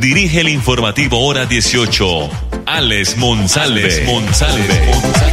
dirige 0.00 0.40
el 0.40 0.48
informativo 0.48 1.24
Hora 1.26 1.46
18, 1.46 2.04
Alex 2.66 3.16
Monsalve. 3.18 3.82
Alex 3.82 4.06
Monsalve. 4.06 5.26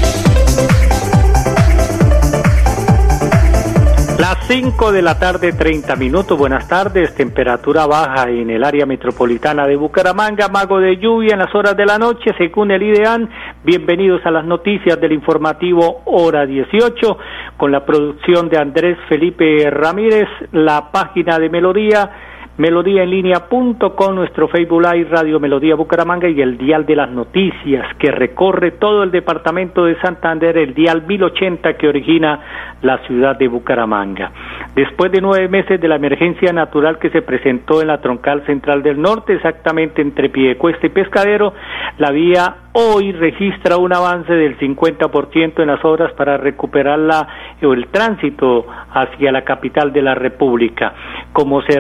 Las 4.20 4.38
5 4.48 4.92
de 4.92 5.02
la 5.02 5.20
tarde, 5.20 5.52
30 5.52 5.96
minutos. 5.96 6.38
Buenas 6.38 6.68
tardes. 6.68 7.14
Temperatura 7.14 7.86
baja 7.86 8.30
en 8.30 8.50
el 8.50 8.64
área 8.64 8.86
metropolitana 8.86 9.68
de 9.68 9.76
Bucaramanga. 9.76 10.48
Mago 10.48 10.80
de 10.80 10.98
lluvia 10.98 11.34
en 11.34 11.40
las 11.40 11.54
horas 11.54 11.76
de 11.76 11.86
la 11.86 11.98
noche, 11.98 12.32
según 12.38 12.72
el 12.72 12.84
IDEAN. 12.84 13.30
Bienvenidos 13.64 14.26
a 14.26 14.32
las 14.32 14.46
noticias 14.46 15.00
del 15.02 15.12
informativo 15.12 16.04
Hora 16.06 16.46
18, 16.46 17.18
con 17.58 17.72
la 17.72 17.86
producción 17.86 18.50
de 18.50 18.58
Andrés 18.58 18.98
Felipe 19.10 19.70
Ramírez, 19.70 20.30
la 20.52 20.92
página 20.92 21.38
de 21.38 21.50
Melodía 21.50 22.12
melodíaenlínea.com, 22.58 24.16
nuestro 24.16 24.48
Facebook 24.48 24.82
Live 24.82 25.10
Radio 25.10 25.40
Melodía 25.40 25.76
Bucaramanga 25.76 26.30
y 26.30 26.40
el 26.40 26.58
dial 26.58 26.86
de 26.86 26.96
las 26.96 27.10
noticias 27.10 27.86
que 27.98 28.12
recorre 28.12 28.72
todo 28.72 29.02
el 29.02 29.12
departamento 29.12 29.86
de 29.86 30.00
Santander, 30.02 30.58
el 30.58 30.74
dial 30.76 31.04
1080 31.08 31.74
que 31.74 31.88
origina 31.88 32.40
la 32.84 33.00
ciudad 33.08 33.38
de 33.38 33.48
Bucaramanga. 33.48 34.32
Después 34.76 35.12
de 35.12 35.22
nueve 35.22 35.48
meses 35.48 35.82
de 35.82 35.88
la 35.88 35.96
emergencia 35.96 36.54
natural 36.54 37.00
que 37.00 37.10
se 37.10 37.22
presentó 37.24 37.82
en 37.82 37.88
la 37.88 38.02
troncal 38.02 38.46
central 38.46 38.84
del 38.84 39.02
norte, 39.02 39.34
exactamente 39.34 40.02
entre 40.02 40.30
Piedecuesta 40.30 40.86
y 40.86 40.90
Pescadero, 40.90 41.54
la 41.98 42.12
vía 42.12 42.56
hoy 42.74 43.12
registra 43.12 43.78
un 43.78 43.94
avance 43.94 44.34
del 44.34 44.58
50% 44.58 45.62
en 45.62 45.68
las 45.68 45.84
obras 45.86 46.12
para 46.14 46.38
recuperar 46.38 47.00
la, 47.00 47.28
el 47.62 47.88
tránsito 47.88 48.66
hacia 48.92 49.32
la 49.32 49.44
capital 49.44 49.94
de 49.94 50.02
la 50.02 50.16
República. 50.16 50.94
Como 51.32 51.62
se 51.62 51.80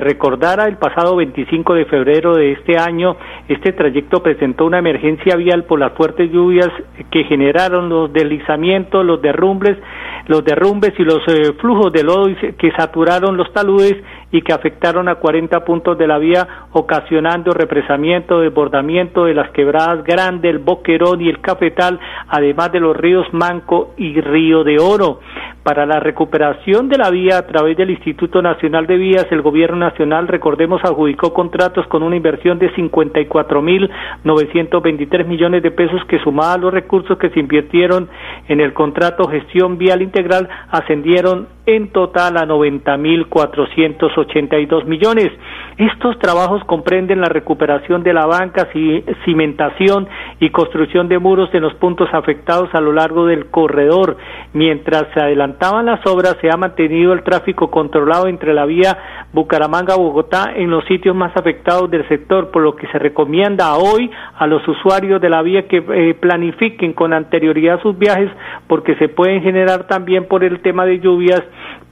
el 0.67 0.77
pasado 0.77 1.15
25 1.15 1.73
de 1.73 1.85
febrero 1.85 2.35
de 2.35 2.53
este 2.53 2.77
año, 2.77 3.17
este 3.47 3.73
trayecto 3.73 4.21
presentó 4.21 4.65
una 4.65 4.79
emergencia 4.79 5.35
vial 5.35 5.65
por 5.65 5.79
las 5.79 5.93
fuertes 5.93 6.31
lluvias 6.31 6.69
que 7.11 7.23
generaron 7.25 7.89
los 7.89 8.11
deslizamientos, 8.11 9.05
los 9.05 9.21
derrumbes, 9.21 9.77
los 10.27 10.43
derrumbes 10.43 10.93
y 10.97 11.03
los 11.03 11.19
eh, 11.27 11.53
flujos 11.59 11.91
de 11.91 12.03
lodo 12.03 12.29
que 12.57 12.71
saturaron 12.71 13.37
los 13.37 13.51
taludes 13.53 13.95
y 14.33 14.41
que 14.41 14.51
afectaron 14.51 15.07
a 15.07 15.15
40 15.15 15.63
puntos 15.63 15.97
de 15.97 16.07
la 16.07 16.17
vía, 16.17 16.45
ocasionando 16.71 17.51
represamiento, 17.51 18.41
desbordamiento 18.41 19.23
de 19.25 19.35
las 19.35 19.51
quebradas 19.51 20.03
Grande, 20.03 20.49
el 20.49 20.57
Boquerón 20.57 21.21
y 21.21 21.29
el 21.29 21.39
Cafetal, 21.39 21.99
además 22.27 22.71
de 22.71 22.79
los 22.79 22.97
ríos 22.97 23.31
Manco 23.31 23.93
y 23.95 24.19
Río 24.19 24.63
de 24.63 24.79
Oro. 24.79 25.19
Para 25.61 25.85
la 25.85 25.99
recuperación 25.99 26.89
de 26.89 26.97
la 26.97 27.11
vía 27.11 27.37
a 27.37 27.45
través 27.45 27.77
del 27.77 27.91
Instituto 27.91 28.41
Nacional 28.41 28.87
de 28.87 28.97
Vías, 28.97 29.27
el 29.29 29.43
Gobierno 29.43 29.77
Nacional, 29.77 30.27
recordemos, 30.27 30.83
adjudicó 30.83 31.31
contratos 31.33 31.85
con 31.87 32.01
una 32.01 32.15
inversión 32.17 32.57
de 32.57 32.73
54.923 32.73 35.25
millones 35.25 35.61
de 35.61 35.69
pesos 35.71 36.03
que 36.05 36.17
sumada 36.19 36.55
a 36.55 36.57
los 36.57 36.73
recursos 36.73 37.19
que 37.19 37.29
se 37.29 37.39
invirtieron 37.39 38.09
en 38.47 38.61
el 38.61 38.73
contrato 38.73 39.27
gestión 39.27 39.77
vial 39.77 40.01
integral 40.01 40.49
ascendieron 40.71 41.49
en 41.65 41.93
total 41.93 42.35
a 42.37 42.45
90.482 44.27 44.85
millones. 44.85 45.31
Estos 45.77 46.19
trabajos 46.19 46.63
comprenden 46.65 47.21
la 47.21 47.29
recuperación 47.29 48.03
de 48.03 48.13
la 48.13 48.25
banca, 48.25 48.67
cimentación 49.25 50.07
y 50.39 50.49
construcción 50.51 51.07
de 51.07 51.19
muros 51.19 51.49
en 51.53 51.61
los 51.61 51.73
puntos 51.75 52.09
afectados 52.13 52.69
a 52.73 52.81
lo 52.81 52.93
largo 52.93 53.25
del 53.25 53.47
corredor. 53.47 54.17
Mientras 54.53 55.05
se 55.13 55.19
adelantaban 55.19 55.85
las 55.85 56.05
obras, 56.05 56.37
se 56.41 56.49
ha 56.51 56.57
mantenido 56.57 57.13
el 57.13 57.23
tráfico 57.23 57.71
controlado 57.71 58.27
entre 58.27 58.53
la 58.53 58.65
vía 58.65 58.97
Bucaramanga-Bogotá 59.33 60.53
en 60.55 60.69
los 60.69 60.85
sitios 60.85 61.15
más 61.15 61.35
afectados 61.35 61.89
del 61.89 62.07
sector, 62.07 62.51
por 62.51 62.61
lo 62.61 62.75
que 62.75 62.87
se 62.87 62.99
recomienda 62.99 63.75
hoy 63.75 64.11
a 64.37 64.45
los 64.45 64.65
usuarios 64.67 65.19
de 65.19 65.29
la 65.29 65.41
vía 65.41 65.67
que 65.67 65.77
eh, 65.77 66.13
planifiquen 66.13 66.93
con 66.93 67.13
anterioridad 67.13 67.81
sus 67.81 67.97
viajes, 67.97 68.29
porque 68.67 68.95
se 68.97 69.09
pueden 69.09 69.41
generar 69.41 69.87
también 69.87 70.27
por 70.27 70.43
el 70.43 70.61
tema 70.61 70.85
de 70.85 70.99
lluvias 70.99 71.41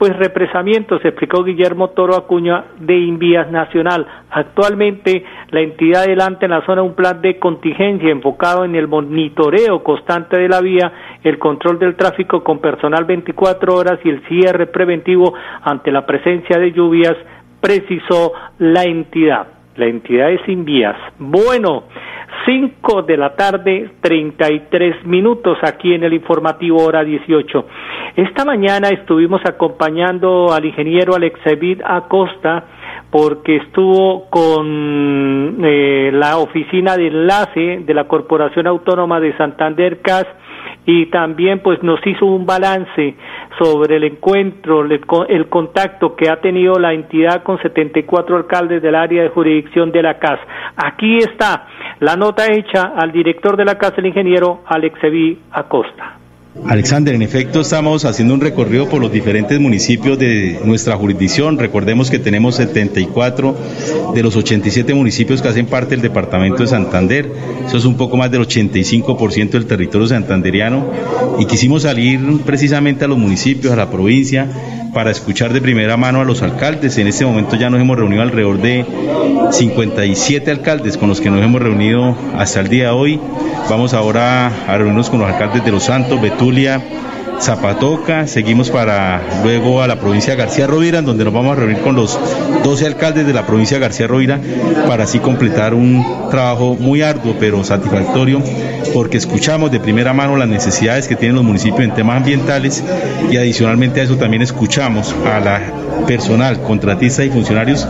pues 0.01 0.17
represamientos, 0.17 1.05
explicó 1.05 1.43
Guillermo 1.43 1.89
Toro 1.89 2.15
Acuña 2.15 2.63
de 2.79 2.97
Invías 2.97 3.51
Nacional. 3.51 4.07
Actualmente 4.31 5.23
la 5.51 5.59
entidad 5.61 6.01
adelanta 6.01 6.47
en 6.47 6.49
la 6.49 6.65
zona 6.65 6.81
un 6.81 6.95
plan 6.95 7.21
de 7.21 7.37
contingencia 7.37 8.09
enfocado 8.09 8.65
en 8.65 8.73
el 8.73 8.87
monitoreo 8.87 9.83
constante 9.83 10.39
de 10.39 10.49
la 10.49 10.59
vía, 10.59 10.91
el 11.23 11.37
control 11.37 11.77
del 11.77 11.95
tráfico 11.95 12.43
con 12.43 12.57
personal 12.57 13.05
24 13.05 13.75
horas 13.75 13.99
y 14.03 14.09
el 14.09 14.27
cierre 14.27 14.65
preventivo 14.65 15.35
ante 15.61 15.91
la 15.91 16.03
presencia 16.03 16.57
de 16.57 16.71
lluvias, 16.71 17.15
precisó 17.61 18.33
la 18.57 18.85
entidad. 18.85 19.49
La 19.75 19.85
entidad 19.85 20.31
es 20.31 20.41
Invías. 20.49 20.97
Bueno, 21.19 21.83
5 22.45 23.03
de 23.03 23.17
la 23.17 23.35
tarde, 23.35 23.91
33 24.01 25.05
minutos 25.05 25.57
aquí 25.61 25.93
en 25.93 26.03
el 26.03 26.13
informativo 26.13 26.83
hora 26.83 27.03
18. 27.03 27.65
Esta 28.15 28.45
mañana 28.45 28.89
estuvimos 28.89 29.41
acompañando 29.45 30.51
al 30.51 30.65
ingeniero 30.65 31.15
Alexevid 31.15 31.81
Acosta 31.83 32.65
porque 33.09 33.57
estuvo 33.57 34.29
con 34.29 35.57
eh, 35.63 36.11
la 36.13 36.37
oficina 36.37 36.95
de 36.97 37.07
enlace 37.07 37.81
de 37.85 37.93
la 37.93 38.05
Corporación 38.05 38.67
Autónoma 38.67 39.19
de 39.19 39.35
Santander 39.37 40.01
CAS 40.01 40.25
y 40.85 41.07
también 41.07 41.59
pues 41.59 41.81
nos 41.83 41.99
hizo 42.05 42.25
un 42.25 42.45
balance 42.45 43.15
sobre 43.59 43.97
el 43.97 44.03
encuentro, 44.05 44.83
el, 44.83 45.47
contacto 45.47 46.15
que 46.15 46.29
ha 46.29 46.41
tenido 46.41 46.79
la 46.79 46.93
entidad 46.93 47.43
con 47.43 47.61
74 47.61 48.37
alcaldes 48.37 48.81
del 48.81 48.95
área 48.95 49.23
de 49.23 49.29
jurisdicción 49.29 49.91
de 49.91 50.01
la 50.01 50.17
CAS. 50.17 50.39
Aquí 50.75 51.17
está 51.17 51.67
la 51.99 52.15
nota 52.15 52.45
hecha 52.51 52.93
al 52.95 53.11
director 53.11 53.57
de 53.57 53.65
la 53.65 53.77
CAS, 53.77 53.93
el 53.97 54.07
ingeniero 54.07 54.61
Alexevi 54.65 55.39
Acosta. 55.51 56.20
Alexander, 56.65 57.15
en 57.15 57.21
efecto 57.21 57.61
estamos 57.61 58.03
haciendo 58.03 58.33
un 58.33 58.41
recorrido 58.41 58.89
por 58.89 58.99
los 58.99 59.11
diferentes 59.11 59.57
municipios 59.57 60.19
de 60.19 60.59
nuestra 60.65 60.97
jurisdicción. 60.97 61.57
Recordemos 61.57 62.11
que 62.11 62.19
tenemos 62.19 62.55
74 62.55 63.55
de 64.13 64.21
los 64.21 64.35
87 64.35 64.93
municipios 64.93 65.41
que 65.41 65.47
hacen 65.47 65.65
parte 65.65 65.91
del 65.91 66.01
departamento 66.01 66.63
de 66.63 66.67
Santander. 66.67 67.31
Eso 67.65 67.77
es 67.77 67.85
un 67.85 67.95
poco 67.95 68.17
más 68.17 68.31
del 68.31 68.41
85% 68.41 69.51
del 69.51 69.65
territorio 69.65 70.07
santanderiano. 70.07 70.91
Y 71.39 71.45
quisimos 71.45 71.83
salir 71.83 72.19
precisamente 72.45 73.05
a 73.05 73.07
los 73.07 73.17
municipios, 73.17 73.71
a 73.71 73.77
la 73.77 73.89
provincia, 73.89 74.49
para 74.93 75.11
escuchar 75.11 75.53
de 75.53 75.61
primera 75.61 75.97
mano 75.97 76.21
a 76.21 76.25
los 76.25 76.41
alcaldes. 76.41 76.97
En 76.97 77.07
este 77.07 77.25
momento 77.25 77.55
ya 77.55 77.69
nos 77.69 77.79
hemos 77.79 77.97
reunido 77.97 78.21
alrededor 78.21 78.59
de 78.59 78.85
57 79.51 80.51
alcaldes 80.51 80.97
con 80.97 81.09
los 81.09 81.21
que 81.21 81.29
nos 81.29 81.43
hemos 81.43 81.61
reunido 81.61 82.15
hasta 82.37 82.59
el 82.59 82.69
día 82.69 82.85
de 82.85 82.91
hoy. 82.91 83.19
Vamos 83.69 83.93
ahora 83.93 84.47
a 84.67 84.77
reunirnos 84.77 85.09
con 85.09 85.19
los 85.19 85.29
alcaldes 85.29 85.63
de 85.63 85.71
Los 85.71 85.83
Santos, 85.83 86.21
Betulia, 86.21 86.81
Zapatoca, 87.41 88.27
seguimos 88.27 88.69
para 88.69 89.19
luego 89.43 89.81
a 89.81 89.87
la 89.87 89.99
provincia 89.99 90.35
de 90.35 90.37
García 90.37 90.67
Rovira, 90.67 91.01
donde 91.01 91.23
nos 91.23 91.33
vamos 91.33 91.57
a 91.57 91.59
reunir 91.59 91.79
con 91.79 91.95
los 91.95 92.19
12 92.63 92.85
alcaldes 92.85 93.25
de 93.25 93.33
la 93.33 93.47
provincia 93.47 93.77
de 93.77 93.81
García 93.81 94.05
Rovira 94.05 94.39
para 94.87 95.05
así 95.05 95.17
completar 95.17 95.73
un 95.73 96.05
trabajo 96.29 96.75
muy 96.79 97.01
arduo 97.01 97.35
pero 97.39 97.63
satisfactorio, 97.63 98.43
porque 98.93 99.17
escuchamos 99.17 99.71
de 99.71 99.79
primera 99.79 100.13
mano 100.13 100.37
las 100.37 100.47
necesidades 100.47 101.07
que 101.07 101.15
tienen 101.15 101.35
los 101.35 101.43
municipios 101.43 101.81
en 101.81 101.95
temas 101.95 102.17
ambientales 102.17 102.83
y 103.31 103.37
adicionalmente 103.37 104.01
a 104.01 104.03
eso 104.03 104.17
también 104.17 104.43
escuchamos 104.43 105.15
a 105.25 105.39
la 105.39 105.61
personal, 106.05 106.61
contratistas 106.61 107.25
y 107.25 107.29
funcionarios 107.29 107.87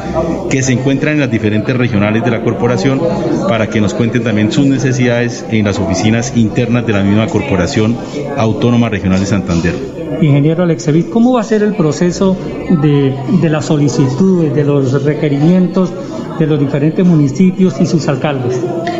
que 0.49 0.61
se 0.61 0.73
encuentran 0.73 1.15
en 1.15 1.19
las 1.21 1.31
diferentes 1.31 1.75
regionales 1.75 2.23
de 2.23 2.31
la 2.31 2.41
corporación 2.41 3.01
para 3.47 3.67
que 3.67 3.81
nos 3.81 3.93
cuenten 3.93 4.23
también 4.23 4.51
sus 4.51 4.65
necesidades 4.65 5.45
en 5.49 5.65
las 5.65 5.79
oficinas 5.79 6.33
internas 6.35 6.85
de 6.85 6.93
la 6.93 7.03
misma 7.03 7.27
corporación 7.27 7.97
autónoma 8.37 8.89
regional 8.89 9.19
de 9.19 9.25
Santander. 9.25 9.40
Ingeniero 10.21 10.63
Alexevit, 10.63 11.09
¿cómo 11.09 11.33
va 11.33 11.41
a 11.41 11.43
ser 11.43 11.63
el 11.63 11.75
proceso 11.75 12.37
de, 12.81 13.15
de 13.41 13.49
las 13.49 13.65
solicitudes, 13.65 14.53
de 14.53 14.63
los 14.63 15.03
requerimientos 15.03 15.91
de 16.39 16.47
los 16.47 16.59
diferentes 16.59 17.05
municipios 17.05 17.79
y 17.79 17.85
sus 17.85 18.07
alcaldes? 18.07 18.59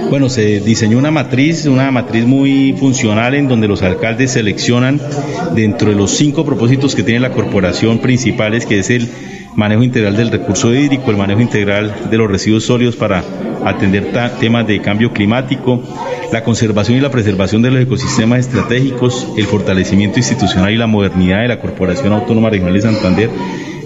Bueno, 0.10 0.30
se 0.30 0.60
diseñó 0.60 0.98
una 0.98 1.12
matriz, 1.12 1.66
una 1.66 1.90
matriz 1.92 2.26
muy 2.26 2.74
funcional 2.78 3.34
en 3.34 3.48
donde 3.48 3.68
los 3.68 3.82
alcaldes 3.82 4.32
seleccionan 4.32 5.00
dentro 5.56 5.90
de 5.90 5.96
los 5.96 6.12
cinco 6.12 6.46
propósitos 6.46 6.96
que 6.96 7.04
tiene 7.04 7.20
la 7.20 7.32
corporación 7.32 8.00
principales, 8.00 8.66
que 8.66 8.80
es 8.80 8.90
el 8.90 9.10
manejo 9.56 9.84
integral 9.84 10.16
del 10.16 10.32
recurso 10.32 10.74
hídrico, 10.74 11.12
el 11.12 11.18
manejo 11.18 11.42
integral 11.42 11.94
de 12.10 12.18
los 12.18 12.30
residuos 12.30 12.64
sólidos 12.64 12.96
para 12.96 13.24
atender 13.66 14.12
temas 14.40 14.68
de 14.68 14.82
cambio 14.82 15.12
climático, 15.12 15.84
la 16.32 16.44
conservación 16.44 16.98
y 16.98 17.02
la 17.02 17.12
preservación 17.12 17.62
de 17.62 17.72
los 17.72 17.82
ecosistemas 17.82 18.40
estratégicos, 18.40 19.28
el 19.38 19.46
fortalecimiento 19.46 20.20
institucional 20.20 20.72
y 20.72 20.78
la 20.78 20.88
modernidad 20.88 21.42
de 21.42 21.50
la 21.50 21.60
Corporación 21.60 22.14
Autónoma 22.14 22.50
Regional 22.50 22.74
de 22.74 22.82
Santander 22.82 23.30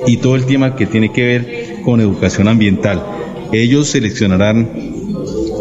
y 0.05 0.17
todo 0.17 0.35
el 0.35 0.45
tema 0.45 0.75
que 0.75 0.85
tiene 0.85 1.11
que 1.11 1.25
ver 1.25 1.81
con 1.83 1.99
educación 1.99 2.47
ambiental. 2.47 3.03
Ellos 3.51 3.87
seleccionarán 3.87 4.69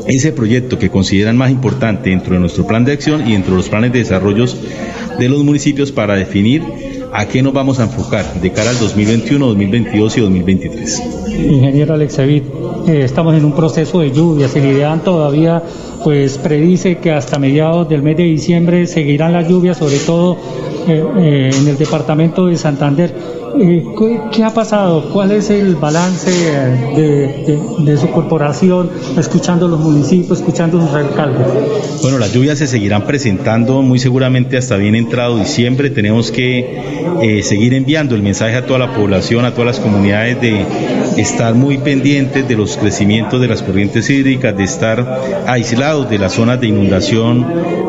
ese 0.06 0.32
proyecto 0.32 0.78
que 0.78 0.90
consideran 0.90 1.36
más 1.36 1.50
importante 1.50 2.10
dentro 2.10 2.34
de 2.34 2.40
nuestro 2.40 2.66
plan 2.66 2.84
de 2.84 2.92
acción 2.92 3.26
y 3.26 3.32
dentro 3.32 3.52
de 3.52 3.58
los 3.58 3.68
planes 3.68 3.92
de 3.92 4.00
desarrollo 4.00 4.44
de 5.18 5.28
los 5.28 5.42
municipios 5.44 5.92
para 5.92 6.16
definir 6.16 6.62
a 7.16 7.26
qué 7.26 7.42
nos 7.42 7.52
vamos 7.52 7.78
a 7.78 7.84
enfocar 7.84 8.40
de 8.40 8.50
cara 8.50 8.70
al 8.70 8.78
2021, 8.80 9.46
2022 9.46 10.16
y 10.18 10.20
2023. 10.20 11.02
Ingeniero 11.48 11.94
Alexevit, 11.94 12.42
eh, 12.88 13.02
estamos 13.04 13.36
en 13.36 13.44
un 13.44 13.52
proceso 13.52 14.00
de 14.00 14.10
lluvias. 14.10 14.56
El 14.56 14.66
IDEAN 14.66 15.04
todavía 15.04 15.62
pues 16.02 16.38
predice 16.38 16.98
que 16.98 17.12
hasta 17.12 17.38
mediados 17.38 17.88
del 17.88 18.02
mes 18.02 18.16
de 18.16 18.24
diciembre 18.24 18.88
seguirán 18.88 19.32
las 19.32 19.48
lluvias, 19.48 19.76
sobre 19.76 19.98
todo 19.98 20.36
eh, 20.88 21.04
eh, 21.18 21.50
en 21.56 21.68
el 21.68 21.78
departamento 21.78 22.46
de 22.46 22.56
Santander. 22.56 23.14
Eh, 23.56 23.84
¿qué, 24.32 24.42
ha 24.42 24.52
pasado? 24.52 25.10
¿Cuál 25.12 25.30
es 25.30 25.50
el 25.50 25.76
balance 25.76 26.30
de, 26.30 27.96
su 27.96 28.10
corporación, 28.10 28.90
escuchando 29.16 29.68
los 29.68 29.78
municipios, 29.78 30.38
escuchando 30.38 30.78
los 30.78 30.92
alcaldes? 30.92 31.46
Bueno, 32.02 32.18
las 32.18 32.32
lluvias 32.32 32.58
se 32.58 32.66
seguirán 32.66 33.06
presentando 33.06 33.82
muy 33.82 33.98
seguramente 33.98 34.56
hasta 34.56 34.76
bien 34.76 34.96
entrado 34.96 35.38
diciembre. 35.38 35.90
Tenemos 35.90 36.32
que 36.32 36.80
eh, 37.22 37.42
seguir 37.42 37.74
enviando 37.74 38.14
el 38.14 38.22
mensaje 38.22 38.56
a 38.56 38.66
toda 38.66 38.80
la 38.80 38.92
población, 38.92 39.44
a 39.44 39.52
todas 39.52 39.66
las 39.66 39.80
comunidades 39.80 40.40
de 40.40 40.66
estar 41.16 41.54
muy 41.54 41.78
pendientes 41.78 42.48
de 42.48 42.56
los 42.56 42.76
crecimientos 42.76 43.40
de 43.40 43.46
las 43.46 43.62
corrientes 43.62 44.10
hídricas, 44.10 44.56
de 44.56 44.64
estar 44.64 45.44
aislados 45.46 46.10
de 46.10 46.18
las 46.18 46.32
zonas 46.32 46.60
de 46.60 46.66
inundación 46.66 47.46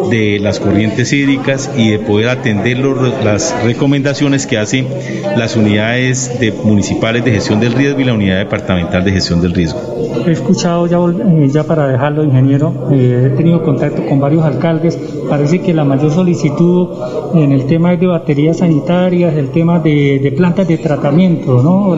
de 0.09 0.39
las 0.39 0.59
corrientes 0.59 1.11
hídricas 1.11 1.71
y 1.75 1.89
de 1.89 1.99
poder 1.99 2.29
atender 2.29 2.77
las 2.77 3.55
recomendaciones 3.63 4.45
que 4.45 4.57
hacen 4.57 4.87
las 5.35 5.54
unidades 5.57 6.39
de, 6.39 6.51
municipales 6.51 7.23
de 7.23 7.31
gestión 7.31 7.59
del 7.59 7.73
riesgo 7.73 7.99
y 7.99 8.03
la 8.03 8.13
unidad 8.13 8.37
departamental 8.37 9.03
de 9.03 9.11
gestión 9.11 9.41
del 9.41 9.53
riesgo. 9.53 9.79
He 10.25 10.31
escuchado 10.31 10.87
ya, 10.87 10.97
eh, 10.97 11.49
ya 11.51 11.63
para 11.63 11.87
dejarlo, 11.87 12.23
ingeniero, 12.23 12.89
eh, 12.91 13.31
he 13.31 13.37
tenido 13.37 13.63
contacto 13.63 14.05
con 14.05 14.19
varios 14.19 14.43
alcaldes. 14.43 14.97
Parece 15.29 15.61
que 15.61 15.73
la 15.73 15.83
mayor 15.83 16.11
solicitud 16.11 16.89
en 17.33 17.51
el 17.51 17.65
tema 17.65 17.95
de 17.95 18.07
baterías 18.07 18.57
sanitarias, 18.57 19.35
el 19.35 19.49
tema 19.49 19.79
de, 19.79 20.33
plantas 20.35 20.67
de 20.67 20.77
tratamiento, 20.77 21.61
¿no? 21.61 21.95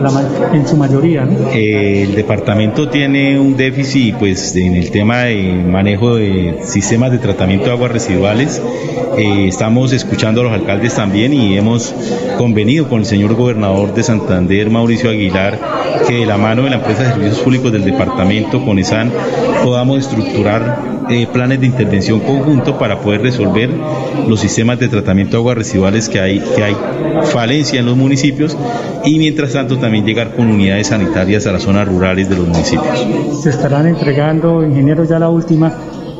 en 0.52 0.66
su 0.66 0.76
mayoría. 0.76 1.24
¿no? 1.24 1.50
el 1.52 2.14
departamento 2.14 2.88
tiene 2.88 3.38
un 3.38 3.56
déficit 3.56 4.16
pues, 4.16 4.54
en 4.56 4.76
el 4.76 4.90
tema 4.90 5.22
de 5.24 5.64
manejo 5.66 6.16
de 6.16 6.58
sistemas 6.62 7.10
de 7.12 7.18
tratamiento 7.18 7.66
de 7.66 7.72
aguas 7.72 7.92
residuales. 7.92 8.62
Eh, 9.18 9.48
estamos 9.48 9.92
escuchando 9.92 10.42
a 10.42 10.44
los 10.44 10.52
alcaldes 10.52 10.94
también 10.94 11.32
y 11.32 11.58
hemos 11.58 11.92
convenido 12.36 12.88
con 12.88 13.00
el 13.00 13.04
señor 13.04 13.34
gobernador 13.34 13.92
de 13.92 14.04
Santander, 14.04 14.70
Mauricio 14.70 15.10
Aguilar, 15.10 15.58
que 16.06 16.20
de 16.20 16.26
la 16.26 16.36
mano 16.36 16.62
de 16.62 16.70
la 16.70 16.76
empresa 16.76 17.02
de 17.02 17.08
servicios 17.08 17.40
públicos 17.40 17.72
del 17.72 17.84
departamento, 17.84 18.64
con 18.64 18.78
ESAN, 18.78 19.10
podamos 19.64 19.98
estructurar 19.98 20.78
eh, 21.10 21.26
planes 21.32 21.58
de 21.58 21.66
intervención 21.66 22.20
conjunto 22.20 22.78
para 22.78 23.00
poder 23.00 23.22
resolver 23.22 23.70
los 24.28 24.38
sistemas 24.38 24.78
de 24.78 24.86
tratamiento 24.86 25.32
de 25.32 25.38
aguas 25.38 25.56
residuales 25.56 26.08
que 26.08 26.20
hay, 26.20 26.38
que 26.38 26.62
hay 26.62 26.76
falencia 27.32 27.80
en 27.80 27.86
los 27.86 27.96
municipios 27.96 28.56
y 29.04 29.18
mientras 29.18 29.52
tanto 29.52 29.78
también 29.78 30.06
llegar 30.06 30.36
con 30.36 30.46
unidades 30.46 30.86
sanitarias 30.86 31.44
a 31.48 31.52
las 31.52 31.62
zonas 31.62 31.88
rurales 31.88 32.28
de 32.28 32.36
los 32.36 32.46
municipios. 32.46 33.42
Se 33.42 33.50
estarán 33.50 33.88
entregando, 33.88 34.64
ingeniero, 34.64 35.02
ya 35.02 35.18
la 35.18 35.28
última, 35.28 35.72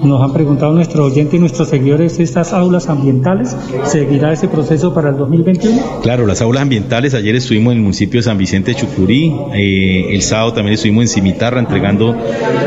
nos 0.03 0.23
han 0.23 0.33
preguntado 0.33 0.73
nuestros 0.73 1.12
oyentes 1.12 1.35
y 1.35 1.39
nuestros 1.39 1.69
seguidores 1.69 2.19
estas 2.19 2.53
aulas 2.53 2.89
ambientales. 2.89 3.56
¿Seguirá 3.85 4.33
ese 4.33 4.49
proceso 4.49 4.95
para 4.95 5.11
el 5.11 5.17
2021? 5.17 6.00
Claro, 6.03 6.27
las 6.27 6.41
aulas 6.43 6.62
ambientales. 6.62 7.15
Ayer 7.15 7.35
estuvimos 7.37 7.73
en 7.73 7.79
el 7.79 7.83
municipio 7.83 8.19
de 8.19 8.25
San 8.25 8.39
Vicente 8.39 8.73
de 8.73 8.81
Chucurí. 8.81 9.35
Eh, 9.55 10.09
el 10.11 10.23
sábado 10.23 10.53
también 10.53 10.75
estuvimos 10.75 11.03
en 11.03 11.09
Cimitarra 11.09 11.61
entregando 11.61 12.17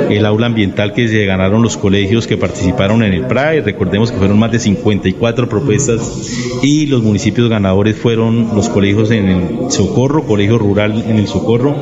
el 0.09 0.25
aula 0.25 0.47
ambiental 0.47 0.93
que 0.93 1.07
se 1.07 1.25
ganaron 1.25 1.61
los 1.61 1.77
colegios 1.77 2.27
que 2.27 2.37
participaron 2.37 3.03
en 3.03 3.13
el 3.13 3.25
PRAE. 3.25 3.61
Recordemos 3.61 4.11
que 4.11 4.17
fueron 4.17 4.39
más 4.39 4.51
de 4.51 4.59
54 4.59 5.49
propuestas 5.49 6.59
y 6.61 6.85
los 6.87 7.03
municipios 7.03 7.49
ganadores 7.49 7.95
fueron 7.95 8.49
los 8.55 8.69
colegios 8.69 9.11
en 9.11 9.27
el 9.27 9.71
Socorro, 9.71 10.23
colegio 10.23 10.57
rural 10.57 11.03
en 11.07 11.17
el 11.17 11.27
Socorro, 11.27 11.75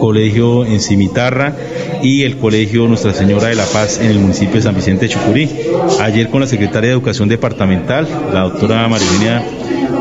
colegio 0.00 0.64
en 0.64 0.80
Cimitarra 0.80 1.54
y 2.02 2.22
el 2.22 2.38
colegio 2.38 2.88
Nuestra 2.88 3.12
Señora 3.12 3.48
de 3.48 3.54
la 3.54 3.66
Paz 3.66 4.00
en 4.00 4.10
el 4.10 4.18
municipio 4.18 4.56
de 4.56 4.62
San 4.62 4.74
Vicente 4.74 5.06
de 5.06 5.12
Chucurí. 5.12 5.48
Ayer 6.00 6.30
con 6.30 6.40
la 6.40 6.46
secretaria 6.46 6.88
de 6.88 6.94
Educación 6.94 7.28
Departamental, 7.28 8.08
la 8.32 8.40
doctora 8.40 8.88
Marilena, 8.88 9.42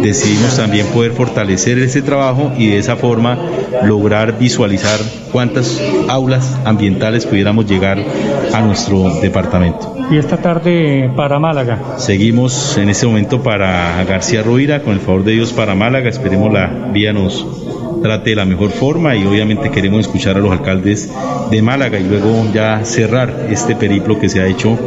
decidimos 0.01 0.56
también 0.56 0.88
poder 0.88 1.12
fortalecer 1.12 1.78
ese 1.80 2.01
trabajo 2.01 2.51
y 2.57 2.68
de 2.68 2.78
esa 2.78 2.96
forma 2.96 3.38
lograr 3.84 4.40
visualizar 4.40 5.00
cuántas 5.31 5.80
aulas 6.07 6.57
ambientales 6.66 7.25
pudiéramos 7.25 7.68
llegar 7.68 8.00
a 8.54 8.62
nuestro 8.62 9.19
departamento. 9.22 9.96
Y 10.10 10.18
esta 10.18 10.38
tarde 10.38 11.12
para 11.16 11.38
Málaga. 11.38 11.98
Seguimos 11.98 12.78
en 12.78 12.90
este 12.90 13.06
momento 13.06 13.44
para 13.44 14.04
García 14.06 14.42
Rovira, 14.42 14.81
con 14.81 14.94
el 14.94 15.00
favor 15.00 15.24
de 15.24 15.34
Dios 15.34 15.54
para 15.54 15.75
Málaga, 15.75 16.10
esperemos 16.10 16.51
la 16.51 16.68
vía 16.92 17.13
nos 17.13 17.46
trate 18.01 18.31
de 18.31 18.36
la 18.36 18.46
mejor 18.46 18.72
forma 18.72 19.16
y 19.16 19.25
obviamente 19.25 19.69
queremos 19.72 20.01
escuchar 20.01 20.38
a 20.38 20.40
los 20.40 20.51
alcaldes 20.51 21.10
de 21.51 21.62
Málaga 21.62 22.00
y 22.00 22.04
luego 22.04 22.46
ya 22.54 22.84
cerrar 22.84 23.48
este 23.50 23.75
periplo 23.75 24.19
que 24.19 24.30
se 24.30 24.42
ha 24.42 24.48
hecho 24.48 24.78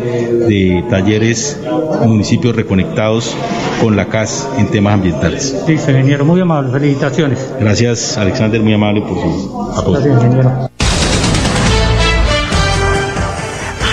de 0.48 0.84
talleres 0.88 1.60
municipios 2.06 2.56
reconectados 2.56 3.36
con 3.80 3.96
la 3.96 4.06
CAS 4.06 4.48
en 4.58 4.68
temas 4.68 4.94
ambientales. 4.94 5.56
Sí, 5.66 5.72
ingeniero, 5.72 6.24
muy 6.24 6.40
amable, 6.40 6.72
felicitaciones. 6.72 7.52
Gracias, 7.60 8.18
Alexander, 8.18 8.60
muy 8.60 8.74
amable 8.74 9.02
por 9.02 9.20
su 9.20 9.72
apoyo. 9.76 10.00
Gracias, 10.00 10.24
ingeniero. 10.24 10.71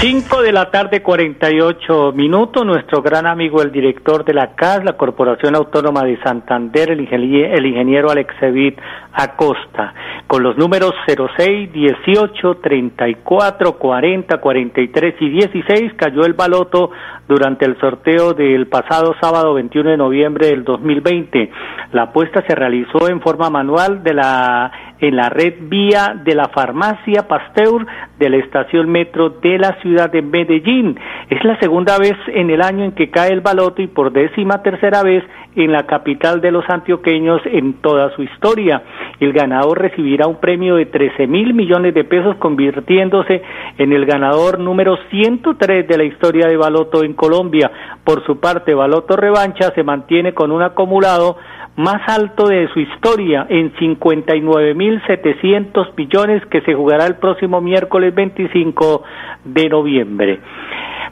5 0.01 0.41
de 0.43 0.53
la 0.53 0.71
tarde, 0.71 1.01
48 1.01 2.13
minutos. 2.13 2.65
Nuestro 2.65 3.01
gran 3.01 3.27
amigo, 3.27 3.61
el 3.61 3.69
director 3.69 4.23
de 4.23 4.33
la 4.33 4.55
CAS, 4.55 4.85
la 4.85 4.95
Corporación 4.95 5.57
Autónoma 5.57 6.05
de 6.05 6.17
Santander, 6.23 6.91
el 6.91 7.01
ingeniero, 7.01 7.53
el 7.53 7.65
ingeniero 7.65 8.09
Alexevit 8.09 8.79
Acosta, 9.11 9.93
con 10.25 10.41
los 10.41 10.57
números 10.57 10.93
06, 11.05 11.73
18, 11.73 12.57
34, 12.63 13.73
40, 13.73 14.37
43 14.37 15.15
y 15.19 15.29
16, 15.31 15.93
cayó 15.97 16.21
el 16.23 16.33
baloto 16.33 16.91
durante 17.27 17.65
el 17.65 17.77
sorteo 17.81 18.33
del 18.33 18.68
pasado 18.68 19.13
sábado 19.19 19.53
21 19.56 19.89
de 19.89 19.97
noviembre 19.97 20.47
del 20.47 20.63
2020. 20.63 21.51
La 21.91 22.03
apuesta 22.03 22.41
se 22.47 22.56
realizó 22.56 23.09
en 23.09 23.19
forma 23.19 23.49
manual 23.49 24.01
de 24.01 24.13
la 24.13 24.71
en 25.01 25.15
la 25.15 25.29
red 25.29 25.56
vía 25.61 26.15
de 26.23 26.35
la 26.35 26.49
farmacia 26.49 27.27
Pasteur 27.27 27.85
de 28.18 28.29
la 28.29 28.37
estación 28.37 28.89
metro 28.89 29.29
de 29.29 29.57
la 29.57 29.79
ciudad 29.81 30.11
de 30.11 30.21
Medellín. 30.21 30.99
Es 31.29 31.44
la 31.44 31.57
segunda 31.59 31.97
vez 31.97 32.15
en 32.27 32.49
el 32.49 32.61
año 32.61 32.83
en 32.83 32.91
que 32.91 33.09
cae 33.09 33.31
el 33.31 33.41
baloto 33.41 33.81
y 33.81 33.87
por 33.87 34.11
décima 34.11 34.61
tercera 34.61 35.03
vez 35.03 35.23
en 35.56 35.71
la 35.71 35.85
capital 35.85 36.41
de 36.41 36.51
los 36.51 36.69
antioqueños 36.69 37.41
en 37.45 37.73
toda 37.81 38.13
su 38.15 38.23
historia. 38.23 38.83
El 39.19 39.33
ganador 39.33 39.79
recibirá 39.79 40.27
un 40.27 40.39
premio 40.39 40.75
de 40.75 40.85
13 40.85 41.27
mil 41.27 41.53
millones 41.53 41.94
de 41.94 42.03
pesos, 42.03 42.35
convirtiéndose 42.37 43.41
en 43.77 43.94
el 43.94 44.06
ganador 44.06 44.59
número 44.59 44.97
103 45.09 45.87
de 45.87 45.97
la 45.97 46.03
historia 46.03 46.47
de 46.47 46.57
Baloto 46.57 47.03
en 47.03 47.13
Colombia. 47.13 47.71
Por 48.03 48.25
su 48.25 48.39
parte, 48.39 48.73
Baloto 48.73 49.15
Revancha 49.15 49.71
se 49.73 49.83
mantiene 49.83 50.33
con 50.33 50.51
un 50.51 50.61
acumulado 50.61 51.37
más 51.76 52.02
alto 52.07 52.47
de 52.47 52.68
su 52.73 52.80
historia 52.80 53.45
en 53.49 53.73
59.700 53.76 55.95
millones 55.95 56.44
que 56.47 56.61
se 56.61 56.73
jugará 56.73 57.06
el 57.06 57.16
próximo 57.16 57.61
miércoles 57.61 58.14
25 58.14 59.04
de 59.45 59.69
noviembre. 59.69 60.40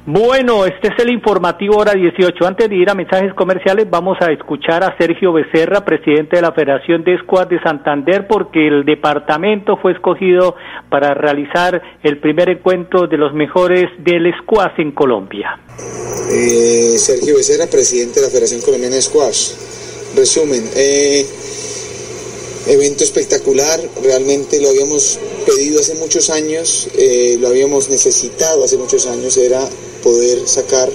Bueno, 0.10 0.66
este 0.66 0.88
es 0.88 0.94
el 1.00 1.10
informativo 1.10 1.76
hora 1.76 1.92
18. 1.92 2.48
Antes 2.48 2.70
de 2.70 2.78
ir 2.78 2.90
a 2.90 2.96
mensajes 2.96 3.34
comerciales, 3.34 3.90
vamos 3.90 4.18
a 4.22 4.32
escuchar 4.32 4.82
a 4.82 4.96
Sergio 4.98 5.34
Becerra, 5.34 5.84
presidente 5.84 6.38
de 6.38 6.44
la 6.44 6.54
Federación 6.54 7.04
de 7.04 7.18
Squad 7.18 7.48
de 7.48 7.62
Santander, 7.62 8.26
porque 8.26 8.70
el 8.70 8.86
departamento 8.86 9.76
fue 9.76 9.92
escogido 9.92 10.56
para 10.90 11.14
realizar 11.14 11.82
el 12.04 12.20
primer 12.20 12.48
encuentro 12.48 13.08
de 13.08 13.18
los 13.18 13.34
mejores 13.34 13.88
del 14.00 14.34
squash 14.44 14.80
en 14.80 14.94
Colombia. 14.94 15.60
Eh, 16.32 16.98
Sergio 16.98 17.36
Becerra, 17.36 17.70
presidente 17.70 18.22
de 18.22 18.28
la 18.28 18.30
Federación 18.30 18.62
Colombiana 18.62 18.96
de 18.96 19.02
Squash. 19.02 19.87
Resumen, 20.18 20.68
eh, 20.76 21.24
evento 22.66 23.04
espectacular, 23.04 23.88
realmente 24.02 24.60
lo 24.60 24.70
habíamos 24.70 25.20
pedido 25.46 25.80
hace 25.80 25.94
muchos 25.94 26.32
años, 26.32 26.88
eh, 26.98 27.38
lo 27.40 27.50
habíamos 27.50 27.90
necesitado 27.90 28.64
hace 28.64 28.78
muchos 28.78 29.06
años, 29.06 29.38
era 29.38 29.70
poder 30.02 30.48
sacar 30.48 30.92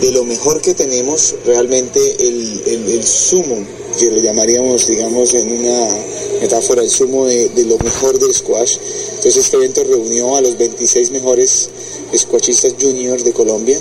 de 0.00 0.12
lo 0.12 0.24
mejor 0.24 0.62
que 0.62 0.72
tenemos 0.72 1.34
realmente 1.44 2.00
el, 2.20 2.62
el, 2.64 3.04
sumo 3.04 3.58
que 3.98 4.10
lo 4.10 4.22
llamaríamos, 4.22 4.86
digamos, 4.86 5.34
en 5.34 5.52
una 5.52 5.88
metáfora, 6.40 6.80
el 6.82 6.88
sumo 6.88 7.26
de, 7.26 7.50
lo 7.66 7.76
mejor 7.80 8.18
del 8.18 8.32
squash. 8.32 8.78
Entonces 9.10 9.36
este 9.36 9.58
evento 9.58 9.84
reunió 9.84 10.36
a 10.36 10.40
los 10.40 10.56
26 10.56 11.10
mejores 11.10 11.68
squashistas 12.16 12.76
juniors 12.80 13.24
de 13.24 13.34
Colombia 13.34 13.78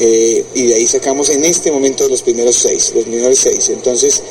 eh, 0.00 0.44
y 0.54 0.66
de 0.66 0.74
ahí 0.74 0.86
sacamos 0.86 1.30
en 1.30 1.44
este 1.44 1.70
momento 1.70 2.08
los 2.08 2.22
primeros 2.22 2.56
seis, 2.56 2.92
los 2.94 3.06
mejores 3.06 3.38
seis. 3.38 3.68
Entonces, 3.68 4.22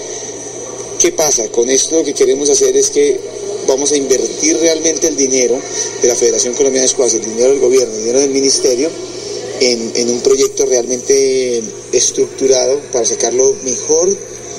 ¿qué 0.99 1.11
pasa? 1.11 1.49
Con 1.49 1.69
esto 1.69 1.97
lo 1.97 2.03
que 2.03 2.13
queremos 2.13 2.49
hacer 2.49 2.75
es 2.75 2.89
que 2.89 3.19
vamos 3.67 3.91
a 3.91 3.97
invertir 3.97 4.57
realmente 4.57 5.07
el 5.07 5.15
dinero 5.15 5.59
de 6.01 6.07
la 6.07 6.15
Federación 6.15 6.53
Colombiana 6.53 6.83
de 6.83 6.89
Squash, 6.89 7.15
el 7.15 7.25
dinero 7.25 7.51
del 7.51 7.59
gobierno, 7.59 7.93
el 7.93 7.99
dinero 8.01 8.19
del 8.19 8.31
ministerio, 8.31 8.89
en, 9.59 10.09
un 10.09 10.21
proyecto 10.21 10.65
realmente 10.65 11.63
estructurado 11.91 12.79
para 12.91 13.05
sacar 13.05 13.33
lo 13.33 13.53
mejor 13.63 14.09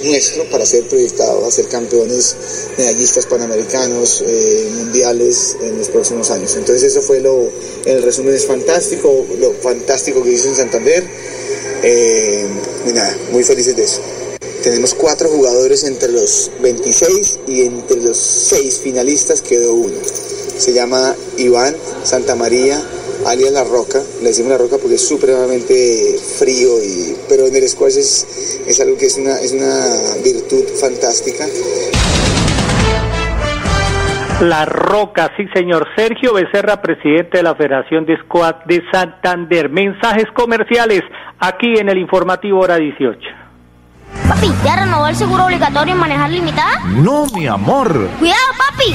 nuestro 0.04 0.44
para 0.50 0.64
ser 0.66 0.86
proyectado 0.88 1.46
a 1.46 1.50
ser 1.50 1.66
campeones 1.68 2.36
medallistas 2.78 3.26
panamericanos, 3.26 4.22
eh, 4.26 4.68
mundiales 4.76 5.56
en 5.62 5.78
los 5.78 5.88
próximos 5.88 6.30
años. 6.30 6.54
Entonces 6.56 6.84
eso 6.84 7.02
fue 7.02 7.20
lo, 7.20 7.48
el 7.84 8.02
resumen 8.02 8.34
es 8.34 8.46
fantástico, 8.46 9.24
lo 9.38 9.52
fantástico 9.54 10.22
que 10.22 10.32
hizo 10.32 10.48
en 10.48 10.54
Santander. 10.54 11.04
Eh, 11.82 12.46
y 12.86 12.92
nada, 12.92 13.16
muy 13.30 13.44
felices 13.44 13.76
de 13.76 13.84
eso. 13.84 14.00
Tenemos 14.62 14.94
cuatro 14.94 15.28
jugadores 15.28 15.84
entre 15.84 16.10
los 16.10 16.50
26 16.62 17.38
y 17.48 17.62
entre 17.62 18.00
los 18.00 18.16
seis 18.16 18.80
finalistas 18.82 19.42
quedó 19.42 19.74
uno. 19.74 19.98
Se 20.56 20.72
llama 20.72 21.14
Iván 21.36 21.76
Santamaría, 22.02 22.82
alias 23.26 23.52
La 23.52 23.64
Roca. 23.64 24.00
Le 24.20 24.28
decimos 24.28 24.52
La 24.52 24.58
Roca 24.58 24.76
porque 24.78 24.94
es 24.94 25.06
supremamente 25.06 26.16
frío, 26.38 26.82
y, 26.82 27.16
pero 27.28 27.46
en 27.46 27.56
el 27.56 27.68
squash 27.68 27.96
es, 27.96 28.60
es 28.66 28.80
algo 28.80 28.96
que 28.96 29.06
es 29.06 29.16
una, 29.16 29.38
es 29.40 29.52
una 29.52 30.22
virtud 30.22 30.64
fantástica. 30.80 31.46
La 34.40 34.64
Roca, 34.64 35.30
sí 35.36 35.46
señor. 35.54 35.86
Sergio 35.96 36.34
Becerra, 36.34 36.82
presidente 36.82 37.38
de 37.38 37.42
la 37.42 37.54
Federación 37.54 38.04
de 38.04 38.16
Squad 38.24 38.56
de 38.66 38.82
Santander. 38.92 39.70
Mensajes 39.70 40.26
comerciales 40.34 41.02
aquí 41.38 41.78
en 41.78 41.88
el 41.88 41.98
informativo 41.98 42.60
hora 42.60 42.76
18. 42.76 43.20
Papi, 44.28 44.52
¿ya 44.64 44.76
renovó 44.76 45.06
el 45.06 45.16
seguro 45.16 45.44
obligatorio 45.44 45.94
en 45.94 46.00
manejar 46.00 46.30
limitada? 46.30 46.80
No, 46.86 47.26
mi 47.34 47.46
amor. 47.46 48.08
Cuidado, 48.18 48.40
papi. 48.58 48.94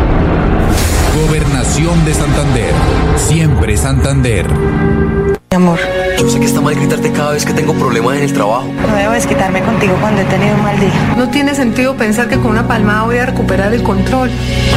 Gobernación 1.27 2.03
de 2.03 2.13
Santander. 2.13 2.73
Siempre 3.15 3.77
Santander. 3.77 4.47
Mi 4.49 5.55
amor. 5.55 5.79
Yo 6.17 6.29
sé 6.29 6.39
que 6.39 6.45
está 6.45 6.61
mal 6.61 6.73
gritarte 6.73 7.11
cada 7.11 7.31
vez 7.31 7.45
que 7.45 7.53
tengo 7.53 7.73
problemas 7.73 8.17
en 8.17 8.23
el 8.23 8.33
trabajo. 8.33 8.67
No 8.87 8.95
debo 8.95 9.13
desquitarme 9.13 9.61
contigo 9.61 9.95
cuando 10.01 10.21
he 10.21 10.25
tenido 10.25 10.55
un 10.55 10.63
mal 10.63 10.79
día. 10.79 11.13
No 11.17 11.29
tiene 11.29 11.53
sentido 11.53 11.95
pensar 11.95 12.27
que 12.27 12.37
con 12.37 12.47
una 12.47 12.67
palmada 12.67 13.03
voy 13.03 13.17
a 13.17 13.27
recuperar 13.27 13.71
el 13.73 13.83
control. 13.83 14.31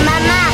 Mamá. 0.04 0.44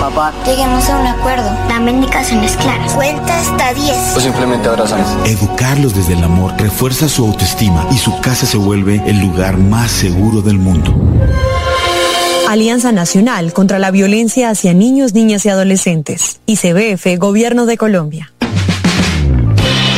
Papá. 0.00 0.32
Lleguemos 0.44 0.88
a 0.90 0.98
un 0.98 1.06
acuerdo. 1.06 1.50
Dame 1.68 1.92
indicaciones 1.92 2.56
claras. 2.56 2.92
Cuenta 2.92 3.38
hasta 3.38 3.72
10. 3.72 4.16
O 4.16 4.20
simplemente 4.20 4.68
abrazamos. 4.68 5.08
Educarlos 5.26 5.94
desde 5.94 6.12
el 6.12 6.24
amor 6.24 6.52
refuerza 6.58 7.08
su 7.08 7.24
autoestima 7.24 7.86
y 7.90 7.96
su 7.96 8.20
casa 8.20 8.44
se 8.44 8.58
vuelve 8.58 9.02
el 9.06 9.20
lugar 9.20 9.56
más 9.56 9.90
seguro 9.90 10.42
del 10.42 10.58
mundo. 10.58 10.94
Alianza 12.48 12.92
Nacional 12.92 13.52
contra 13.52 13.78
la 13.78 13.90
Violencia 13.90 14.48
hacia 14.48 14.72
Niños, 14.72 15.12
Niñas 15.12 15.44
y 15.44 15.50
Adolescentes. 15.50 16.40
ICBF, 16.46 17.18
Gobierno 17.18 17.66
de 17.66 17.76
Colombia. 17.76 18.32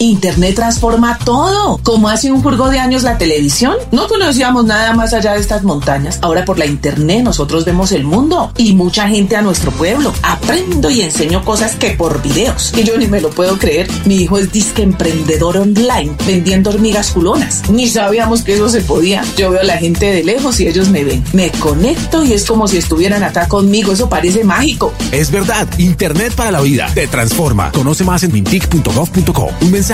Internet 0.04 0.54
transforma 0.54 1.18
todo. 1.24 1.78
Como 1.82 2.10
hace 2.10 2.30
un 2.30 2.42
jurgo 2.42 2.68
de 2.68 2.78
años 2.78 3.04
la 3.04 3.16
televisión, 3.16 3.76
no 3.90 4.06
conocíamos 4.06 4.66
nada 4.66 4.92
más 4.92 5.14
allá 5.14 5.32
de 5.32 5.40
estas 5.40 5.62
montañas. 5.62 6.18
Ahora 6.20 6.44
por 6.44 6.58
la 6.58 6.66
Internet 6.66 7.24
nosotros 7.24 7.64
vemos 7.64 7.90
el 7.90 8.04
mundo 8.04 8.52
y 8.58 8.74
mucha 8.74 9.08
gente 9.08 9.34
a 9.34 9.42
nuestro 9.42 9.70
pueblo. 9.70 10.12
Aprendo 10.22 10.90
y 10.90 11.00
enseño 11.00 11.42
cosas 11.42 11.76
que 11.76 11.92
por 11.92 12.20
videos. 12.20 12.74
Y 12.76 12.84
yo 12.84 12.98
ni 12.98 13.06
me 13.06 13.22
lo 13.22 13.30
puedo 13.30 13.58
creer. 13.58 13.88
Mi 14.04 14.16
hijo 14.16 14.38
es 14.38 14.52
disque 14.52 14.82
emprendedor 14.82 15.56
online 15.56 16.14
vendiendo 16.26 16.68
hormigas 16.68 17.10
culonas. 17.10 17.62
Ni 17.70 17.88
sabíamos 17.88 18.42
que 18.42 18.54
eso 18.54 18.68
se 18.68 18.82
podía. 18.82 19.24
Yo 19.38 19.50
veo 19.50 19.62
a 19.62 19.64
la 19.64 19.78
gente 19.78 20.12
de 20.12 20.22
lejos 20.22 20.60
y 20.60 20.68
ellos 20.68 20.90
me 20.90 21.04
ven. 21.04 21.24
Me 21.32 21.50
conecto 21.50 22.24
y 22.24 22.34
es 22.34 22.44
como 22.44 22.68
si 22.68 22.76
estuvieran 22.76 23.22
acá 23.22 23.48
conmigo. 23.48 23.92
Eso 23.92 24.10
parece 24.10 24.44
mágico. 24.44 24.92
Es 25.12 25.30
verdad. 25.30 25.66
Internet 25.78 26.34
para 26.34 26.50
la 26.50 26.60
vida. 26.60 26.90
Te 26.94 27.06
transforma. 27.06 27.72
Conoce 27.72 28.04
más 28.04 28.22
en 28.22 28.32
mintic.gov.co. 28.32 29.50
Un 29.62 29.70
mensaje 29.70 29.93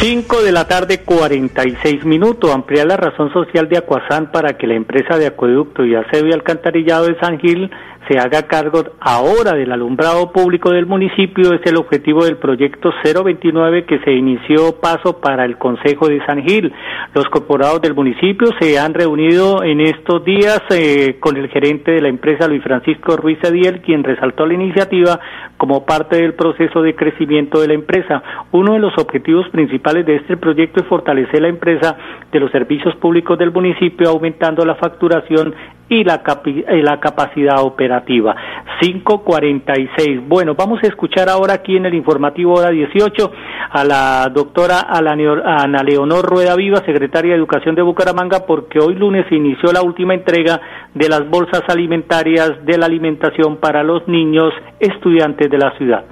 Cinco 0.00 0.42
de 0.42 0.52
la 0.52 0.68
tarde, 0.68 1.02
46 1.04 2.04
minutos. 2.04 2.54
Ampliar 2.54 2.86
la 2.86 2.96
razón 2.96 3.32
social 3.32 3.68
de 3.68 3.78
Acuazán 3.78 4.30
para 4.30 4.56
que 4.56 4.68
la 4.68 4.74
empresa 4.74 5.18
de 5.18 5.26
acueducto 5.26 5.84
y 5.84 5.96
aseo 5.96 6.24
y 6.28 6.32
alcantarillado 6.32 7.06
de 7.06 7.18
San 7.18 7.40
Gil 7.40 7.68
se 8.08 8.18
haga 8.18 8.46
cargo 8.46 8.84
ahora 9.00 9.52
del 9.54 9.72
alumbrado 9.72 10.32
público 10.32 10.70
del 10.70 10.86
municipio 10.86 11.52
es 11.52 11.60
el 11.66 11.76
objetivo 11.76 12.24
del 12.24 12.36
proyecto 12.36 12.90
029 13.04 13.84
que 13.84 13.98
se 13.98 14.12
inició 14.12 14.80
paso 14.80 15.20
para 15.20 15.44
el 15.44 15.58
Consejo 15.58 16.08
de 16.08 16.24
San 16.24 16.42
Gil. 16.42 16.72
Los 17.12 17.28
corporados 17.28 17.82
del 17.82 17.94
municipio 17.94 18.50
se 18.60 18.78
han 18.78 18.94
reunido 18.94 19.62
en 19.62 19.80
estos 19.80 20.24
días 20.24 20.62
eh, 20.70 21.16
con 21.20 21.36
el 21.36 21.48
gerente 21.48 21.90
de 21.90 22.00
la 22.00 22.08
empresa 22.08 22.48
Luis 22.48 22.62
Francisco 22.62 23.16
Ruiz 23.16 23.38
Adiel, 23.44 23.82
quien 23.82 24.04
resaltó 24.04 24.46
la 24.46 24.54
iniciativa 24.54 25.20
como 25.58 25.84
parte 25.84 26.16
del 26.16 26.34
proceso 26.34 26.80
de 26.80 26.94
crecimiento 26.94 27.60
de 27.60 27.68
la 27.68 27.74
empresa. 27.74 28.22
Uno 28.52 28.74
de 28.74 28.78
los 28.78 28.96
objetivos 28.96 29.48
principales 29.50 29.87
de 29.94 30.16
este 30.16 30.36
proyecto 30.36 30.82
es 30.82 30.86
fortalecer 30.86 31.40
la 31.40 31.48
empresa 31.48 31.96
de 32.30 32.40
los 32.40 32.50
servicios 32.52 32.94
públicos 32.96 33.38
del 33.38 33.52
municipio, 33.52 34.08
aumentando 34.08 34.64
la 34.64 34.74
facturación 34.74 35.54
y 35.88 36.04
la, 36.04 36.22
la 36.66 37.00
capacidad 37.00 37.62
operativa. 37.62 38.36
546. 38.80 40.28
Bueno, 40.28 40.54
vamos 40.54 40.82
a 40.82 40.86
escuchar 40.86 41.28
ahora 41.28 41.54
aquí 41.54 41.76
en 41.76 41.86
el 41.86 41.94
informativo 41.94 42.54
hora 42.54 42.70
18 42.70 43.32
a 43.70 43.84
la 43.84 44.28
doctora 44.32 44.86
Ana 44.88 45.82
Leonor 45.82 46.24
Rueda 46.24 46.54
Viva, 46.54 46.82
secretaria 46.84 47.32
de 47.32 47.38
Educación 47.38 47.74
de 47.74 47.82
Bucaramanga, 47.82 48.44
porque 48.46 48.78
hoy 48.78 48.94
lunes 48.94 49.26
inició 49.30 49.72
la 49.72 49.82
última 49.82 50.14
entrega 50.14 50.60
de 50.94 51.08
las 51.08 51.28
bolsas 51.28 51.62
alimentarias 51.68 52.64
de 52.64 52.78
la 52.78 52.86
alimentación 52.86 53.56
para 53.56 53.82
los 53.82 54.06
niños 54.06 54.52
estudiantes 54.78 55.50
de 55.50 55.58
la 55.58 55.76
ciudad. 55.78 56.04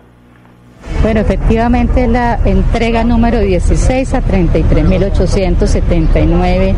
Bueno, 1.07 1.21
efectivamente 1.21 2.09
la 2.09 2.41
entrega 2.45 3.05
número 3.05 3.39
16 3.39 4.15
a 4.15 4.23
33.879 4.23 6.75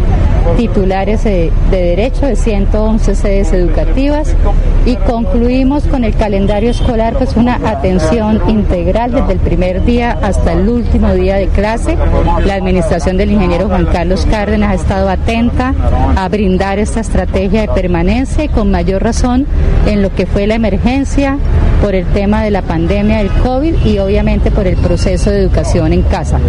titulares 0.59 1.25
de, 1.25 1.51
derecho 1.71 2.27
de 2.27 2.37
111 2.37 3.15
sedes 3.15 3.55
educativas 3.55 4.37
y 4.85 4.97
concluimos 4.97 5.85
con 5.85 6.05
el 6.05 6.15
calendario 6.15 6.73
escolar, 6.73 7.17
pues 7.17 7.37
una 7.37 7.55
atención 7.55 8.43
integral 8.51 9.13
desde 9.13 9.33
el 9.33 9.39
primer 9.39 9.83
día 9.87 10.19
hasta 10.21 10.53
el 10.53 10.69
último 10.69 11.15
día 11.15 11.37
de 11.37 11.49
clase. 11.49 11.97
La 12.45 12.57
administración 12.57 13.17
del 13.17 13.33
ingeniero 13.33 13.69
Juan 13.69 13.87
Carlos 13.87 14.27
Cárdenas 14.31 14.73
ha 14.73 14.75
estado 14.75 15.09
atenta 15.09 15.73
a 16.17 16.29
brindar 16.29 16.79
esta 16.79 17.01
estrategia 17.01 17.63
de 17.63 17.69
permanencia 17.69 18.45
y 18.45 18.49
con 18.49 18.71
mayor 18.71 19.03
razón 19.03 19.47
en 19.87 20.03
lo 20.03 20.15
que 20.15 20.27
fue 20.27 20.47
la 20.47 20.57
emergencia 20.57 21.39
por 21.81 21.95
el 21.95 22.05
tema 22.07 22.43
de 22.43 22.51
la 22.51 22.63
pandemia 22.63 23.19
del 23.19 23.31
COVID 23.31 23.85
y 23.85 24.01
obviamente 24.01 24.18
por 24.53 24.67
el 24.67 24.77
proceso 24.77 25.31
de 25.31 25.43
educación 25.43 25.93
en 25.93 26.03
casa. 26.03 26.41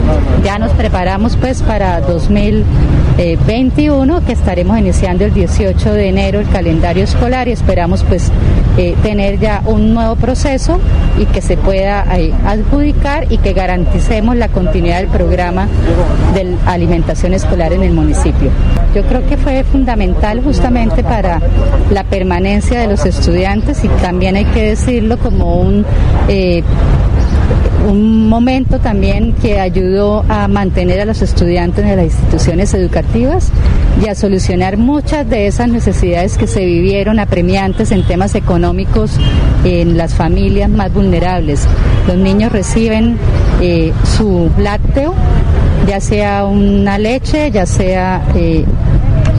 Ya 0.44 0.58
nos 0.58 0.72
preparamos 0.72 1.38
pues 1.38 1.62
para 1.62 2.02
2021 2.02 4.26
que 4.26 4.32
estaremos 4.32 4.80
iniciando 4.80 5.26
el 5.26 5.36
18 5.36 5.94
de 5.94 6.10
enero 6.10 6.40
el 6.40 6.50
calendario 6.50 7.04
escolar 7.04 7.48
y 7.48 7.52
esperamos 7.52 8.04
pues 8.04 8.32
eh, 8.78 8.96
tener 9.04 9.38
ya 9.40 9.62
un 9.66 9.94
nuevo 9.94 10.16
proceso 10.16 10.80
y 11.20 11.26
que 11.26 11.44
se 11.44 11.58
pueda 11.58 12.08
eh, 12.18 12.34
adjudicar 12.44 13.32
y 13.32 13.38
que 13.38 13.54
garanticemos 13.54 14.36
la 14.36 14.48
continuidad 14.48 14.98
del 14.98 15.10
programa 15.10 15.68
de 16.34 16.56
alimentación 16.66 17.36
escolar 17.36 17.72
en 17.74 17.84
el 17.84 17.94
municipio. 17.94 18.50
Yo 18.96 19.04
creo 19.04 19.24
que 19.28 19.38
fue 19.38 19.64
fundamental 19.64 20.42
justamente 20.44 21.04
para 21.04 21.40
la 21.92 22.04
permanencia 22.04 22.80
de 22.80 22.88
los 22.88 23.06
estudiantes 23.06 23.84
y 23.84 23.90
también 24.02 24.38
hay 24.38 24.46
que 24.46 24.70
decirlo 24.70 25.20
como 25.20 25.62
un 25.62 25.86
eh, 26.28 26.64
un 27.88 28.28
momento 28.28 28.80
también 28.80 29.34
que 29.34 29.60
ayudó 29.60 30.24
a 30.30 30.48
mantener 30.48 31.00
a 31.02 31.06
los 31.06 31.22
estudiantes 31.22 31.86
en 31.86 31.96
las 31.96 32.06
instituciones 32.06 32.74
educativas 32.74 33.52
y 34.04 34.08
a 34.08 34.16
solucionar 34.16 34.78
muchas 34.78 35.28
de 35.30 35.48
esas 35.48 35.70
necesidades 35.70 36.38
que 36.38 36.48
se 36.48 36.66
vivieron 36.66 37.20
apremiantes 37.20 37.92
en 37.92 38.04
temas 38.04 38.36
económicos 38.36 39.12
en 39.64 39.98
las 39.98 40.14
familias 40.14 40.70
más 40.70 40.94
vulnerables. 40.94 41.68
Los 42.08 42.18
niños 42.18 42.52
reciben 42.52 43.18
eh, 43.62 43.92
su 44.18 44.52
lácteo, 44.58 45.14
ya 45.88 46.00
sea 46.00 46.46
una 46.46 46.98
leche, 46.98 47.52
ya 47.52 47.66
sea 47.66 48.22
eh, 48.36 48.66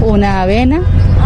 una 0.03 0.43
avena, 0.43 0.81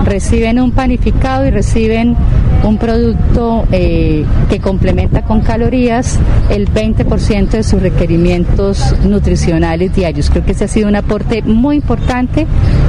reciben 0.04 0.60
un 0.60 0.72
panificado 0.72 1.46
y 1.46 1.50
reciben 1.50 2.16
un 2.64 2.78
producto 2.78 3.66
eh, 3.72 4.24
que 4.48 4.58
complementa 4.58 5.22
con 5.22 5.42
calorías 5.42 6.18
el 6.50 6.68
20% 6.68 7.50
de 7.50 7.62
sus 7.62 7.80
requerimientos 7.80 8.94
nutricionales 9.04 9.94
diarios. 9.94 10.30
Creo 10.30 10.44
que 10.44 10.52
ese 10.52 10.64
ha 10.64 10.68
sido 10.68 10.88
un 10.88 10.96
aporte 10.96 11.42
muy 11.42 11.76
importante 11.76 12.46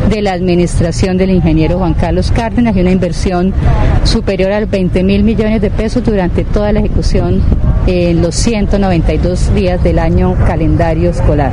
de 0.10 0.22
la 0.22 0.34
administración 0.34 1.18
del 1.18 1.32
ingeniero 1.32 1.78
Juan 1.78 1.94
Carlos 1.94 2.32
Cárdenas 2.32 2.76
y 2.76 2.82
una 2.82 2.92
inversión 2.92 3.54
superior 4.04 4.52
a 4.52 4.62
los 4.62 4.70
20 4.70 5.04
mil 5.04 5.24
millones 5.24 5.62
de 5.62 5.70
pesos 5.70 6.04
durante 6.04 6.44
toda 6.46 6.72
la 6.72 6.80
ejecución 6.80 7.42
en 7.88 8.22
los 8.22 8.36
192 8.36 9.54
días 9.54 9.84
del 9.84 10.00
año 10.00 10.36
calendario 10.48 11.10
escolar. 11.10 11.52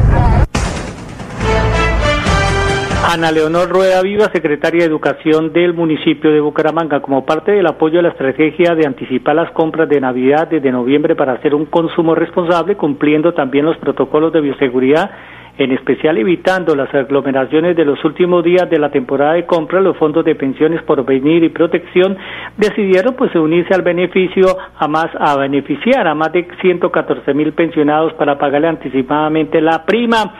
Ana 3.13 3.31
Leonor 3.31 3.69
Rueda 3.69 4.01
Viva, 4.01 4.31
secretaria 4.33 4.81
de 4.81 4.87
Educación 4.87 5.53
del 5.53 5.75
municipio 5.75 6.33
de 6.33 6.41
Bucaramanga, 6.41 7.03
como 7.03 7.27
parte 7.27 7.53
del 7.53 7.67
apoyo 7.67 7.99
a 7.99 8.03
la 8.03 8.09
estrategia 8.09 8.75
de 8.75 8.87
anticipar 8.87 9.37
las 9.37 9.51
compras 9.51 9.87
de 9.91 10.01
Navidad 10.01 10.49
desde 10.49 10.73
noviembre 10.73 11.15
para 11.15 11.35
hacer 11.35 11.55
un 11.55 11.67
consumo 11.67 12.15
responsable, 12.15 12.75
cumpliendo 12.75 13.35
también 13.35 13.67
los 13.67 13.77
protocolos 13.77 14.33
de 14.33 14.41
bioseguridad 14.41 15.11
en 15.59 15.71
especial 15.73 16.17
evitando 16.17 16.75
las 16.75 16.93
aglomeraciones 16.95 17.77
de 17.77 17.85
los 17.85 18.03
últimos 18.05 18.43
días 18.43 18.69
de 18.71 18.79
la 18.79 18.91
temporada 18.91 19.35
de 19.35 19.45
compra, 19.45 19.83
los 19.83 19.97
fondos 19.99 20.25
de 20.25 20.35
pensiones 20.35 20.83
por 20.83 21.05
venir 21.05 21.45
y 21.45 21.51
protección 21.51 22.17
decidieron 22.57 23.15
pues 23.15 23.35
unirse 23.35 23.75
al 23.75 23.83
beneficio 23.83 24.47
a 24.79 24.89
más 24.89 25.09
a 25.19 25.37
beneficiar 25.37 26.07
a 26.07 26.15
más 26.15 26.33
de 26.33 26.49
114 26.63 27.35
mil 27.35 27.53
pensionados 27.53 28.15
para 28.15 28.39
pagarle 28.39 28.69
anticipadamente 28.69 29.61
la 29.61 29.85
prima 29.85 30.35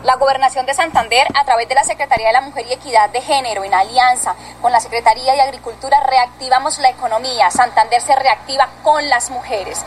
La 0.05 0.17
Gobernación 0.17 0.67
de 0.67 0.75
Santander, 0.75 1.25
a 1.33 1.45
través 1.45 1.67
de 1.67 1.73
la 1.73 1.83
Secretaría 1.83 2.27
de 2.27 2.33
la 2.33 2.41
Mujer 2.41 2.67
y 2.69 2.73
Equidad 2.73 3.09
de 3.09 3.21
Género, 3.21 3.63
en 3.63 3.73
alianza 3.73 4.35
con 4.61 4.71
la 4.71 4.79
Secretaría 4.79 5.33
de 5.33 5.41
Agricultura, 5.41 5.99
reactivamos 6.01 6.77
la 6.77 6.91
economía. 6.91 7.49
Santander 7.49 7.99
se 7.99 8.15
reactiva 8.15 8.69
con 8.83 9.09
las 9.09 9.31
mujeres. 9.31 9.81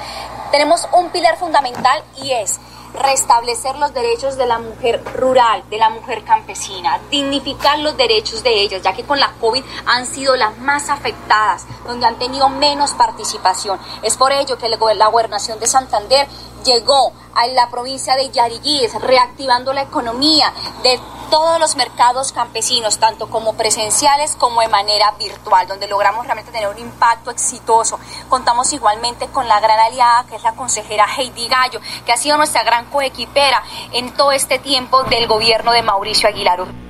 Tenemos 0.50 0.88
un 0.92 1.10
pilar 1.10 1.36
fundamental 1.36 2.02
y 2.16 2.32
es 2.32 2.58
restablecer 2.94 3.76
los 3.76 3.94
derechos 3.94 4.36
de 4.36 4.46
la 4.46 4.58
mujer 4.58 5.02
rural, 5.14 5.62
de 5.70 5.78
la 5.78 5.90
mujer 5.90 6.24
campesina, 6.24 6.98
dignificar 7.10 7.78
los 7.78 7.96
derechos 7.96 8.42
de 8.42 8.60
ellas, 8.60 8.82
ya 8.82 8.94
que 8.94 9.04
con 9.04 9.20
la 9.20 9.32
COVID 9.40 9.62
han 9.86 10.06
sido 10.06 10.34
las 10.36 10.56
más 10.58 10.88
afectadas, 10.88 11.64
donde 11.84 12.06
han 12.06 12.18
tenido 12.18 12.48
menos 12.48 12.92
participación. 12.92 13.78
Es 14.02 14.16
por 14.16 14.32
ello 14.32 14.58
que 14.58 14.68
la 14.68 15.06
gobernación 15.06 15.60
de 15.60 15.66
Santander 15.66 16.26
llegó 16.64 17.12
a 17.34 17.46
la 17.46 17.70
provincia 17.70 18.16
de 18.16 18.30
Yariguíes, 18.30 18.94
reactivando 19.00 19.72
la 19.72 19.82
economía 19.82 20.52
de 20.82 21.00
todos 21.30 21.60
los 21.60 21.76
mercados 21.76 22.32
campesinos, 22.32 22.98
tanto 22.98 23.28
como 23.28 23.54
presenciales 23.54 24.34
como 24.36 24.60
de 24.60 24.68
manera 24.68 25.12
virtual, 25.18 25.66
donde 25.68 25.86
logramos 25.86 26.24
realmente 26.24 26.50
tener 26.50 26.68
un 26.68 26.78
impacto 26.78 27.30
exitoso. 27.30 27.98
Contamos 28.28 28.72
igualmente 28.72 29.28
con 29.28 29.46
la 29.46 29.60
gran 29.60 29.78
aliada 29.78 30.24
que 30.26 30.36
es 30.36 30.42
la 30.42 30.54
consejera 30.54 31.06
Heidi 31.16 31.48
Gallo, 31.48 31.80
que 32.04 32.12
ha 32.12 32.16
sido 32.16 32.36
nuestra 32.36 32.64
gran 32.64 32.86
coequipera 32.86 33.62
en 33.92 34.12
todo 34.14 34.32
este 34.32 34.58
tiempo 34.58 35.02
del 35.04 35.26
gobierno 35.26 35.72
de 35.72 35.82
Mauricio 35.82 36.28
Aguilar. 36.28 36.87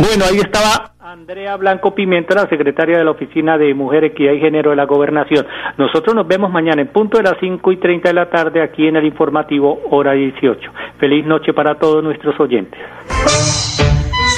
Bueno, 0.00 0.24
ahí 0.24 0.38
estaba 0.38 0.92
Andrea 0.98 1.56
Blanco 1.58 1.94
Pimienta, 1.94 2.34
la 2.34 2.48
secretaria 2.48 2.96
de 2.96 3.04
la 3.04 3.10
Oficina 3.10 3.58
de 3.58 3.74
Mujer, 3.74 4.04
Equidad 4.04 4.32
y 4.32 4.40
Género 4.40 4.70
de 4.70 4.76
la 4.76 4.86
Gobernación. 4.86 5.46
Nosotros 5.76 6.14
nos 6.14 6.26
vemos 6.26 6.50
mañana 6.50 6.80
en 6.80 6.88
punto 6.88 7.18
de 7.18 7.24
las 7.24 7.34
5 7.38 7.70
y 7.72 7.76
30 7.76 8.08
de 8.08 8.14
la 8.14 8.30
tarde 8.30 8.62
aquí 8.62 8.86
en 8.86 8.96
el 8.96 9.04
informativo 9.04 9.78
hora 9.90 10.12
18. 10.12 10.70
Feliz 10.98 11.26
noche 11.26 11.52
para 11.52 11.74
todos 11.74 12.02
nuestros 12.02 12.38
oyentes. 12.40 12.80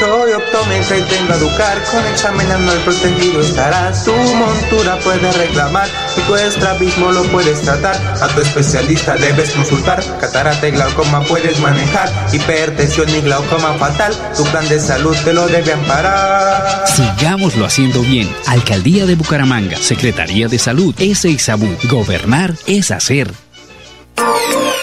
Soy 0.02 0.32
optómetra 0.32 0.98
y 0.98 1.02
tengo 1.02 1.32
a 1.32 1.36
educar. 1.36 1.80
Con 1.92 2.04
examen 2.08 2.50
anual 2.50 2.76
protegido 2.78 3.40
estarás 3.40 4.04
Tu 4.04 4.12
montura 4.12 4.98
puede 4.98 5.30
reclamar 5.30 5.88
Y 6.16 6.20
tu 6.22 6.34
estrabismo 6.34 7.12
lo 7.12 7.22
puedes 7.30 7.62
tratar. 7.62 7.94
A 8.20 8.26
tu 8.34 8.40
especialista 8.40 9.14
debes 9.14 9.50
consultar. 9.50 10.02
Catarata 10.20 10.66
y 10.66 10.72
glaucoma 10.72 11.22
puedes 11.22 11.60
manejar. 11.60 12.10
Hipertensión 12.32 13.08
y 13.10 13.20
glaucoma 13.20 13.74
fatal. 13.74 14.12
Tu 14.36 14.42
plan 14.46 14.68
de 14.68 14.80
salud 14.80 15.16
te 15.22 15.32
lo 15.32 15.46
debe 15.46 15.72
amparar. 15.72 16.84
Sigámoslo 16.88 17.64
haciendo 17.64 18.00
bien. 18.00 18.28
Alcaldía 18.48 19.06
de 19.06 19.14
Bucaramanga 19.14 19.76
Secretaría 19.76 20.48
de 20.48 20.58
Salud 20.58 20.96
SISABU 20.98 21.76
Gobernar 21.88 22.52
es 22.66 22.90
hacer 22.90 23.32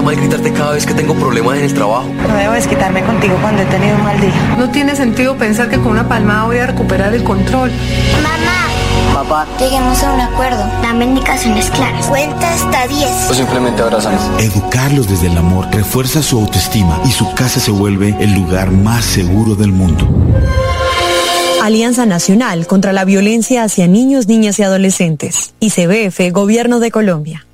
Está 0.00 0.12
mal 0.12 0.16
gritarte 0.16 0.50
cada 0.54 0.72
vez 0.72 0.86
que 0.86 0.94
tengo 0.94 1.14
problemas 1.14 1.58
en 1.58 1.64
el 1.64 1.74
trabajo. 1.74 2.08
No 2.26 2.34
debo 2.34 2.54
desquitarme 2.54 3.02
contigo 3.02 3.36
cuando 3.42 3.60
he 3.60 3.66
tenido 3.66 3.96
un 3.96 4.02
mal 4.02 4.18
día. 4.18 4.32
No 4.56 4.70
tiene 4.70 4.96
sentido 4.96 5.36
pensar 5.36 5.68
que 5.68 5.76
con 5.76 5.88
una 5.88 6.08
palmada 6.08 6.44
voy 6.46 6.56
a 6.56 6.68
recuperar 6.68 7.12
el 7.12 7.22
control. 7.22 7.70
Mamá. 8.22 9.12
Papá. 9.12 9.46
Lleguemos 9.58 10.02
a 10.02 10.14
un 10.14 10.20
acuerdo. 10.22 10.64
Dame 10.80 11.04
indicaciones 11.04 11.68
claras. 11.68 12.06
Cuenta 12.06 12.50
hasta 12.50 12.86
10. 12.86 13.30
O 13.30 13.34
simplemente 13.34 13.82
abrazamos. 13.82 14.22
Educarlos 14.38 15.06
desde 15.06 15.26
el 15.26 15.36
amor 15.36 15.66
refuerza 15.70 16.22
su 16.22 16.38
autoestima 16.38 16.98
y 17.04 17.10
su 17.10 17.34
casa 17.34 17.60
se 17.60 17.70
vuelve 17.70 18.16
el 18.20 18.32
lugar 18.32 18.70
más 18.70 19.04
seguro 19.04 19.54
del 19.54 19.72
mundo. 19.72 20.08
Alianza 21.62 22.06
Nacional 22.06 22.66
contra 22.66 22.94
la 22.94 23.04
Violencia 23.04 23.64
hacia 23.64 23.86
Niños, 23.86 24.28
Niñas 24.28 24.58
y 24.60 24.62
Adolescentes. 24.62 25.52
ICBF, 25.60 26.32
Gobierno 26.32 26.80
de 26.80 26.90
Colombia. 26.90 27.44